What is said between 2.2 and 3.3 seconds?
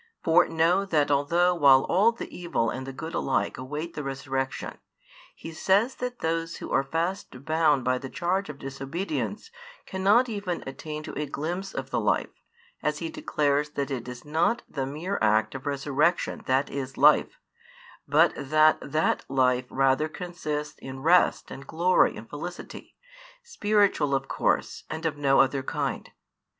evil and the good